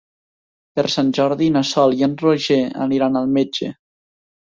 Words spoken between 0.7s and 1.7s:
Per Sant Jordi na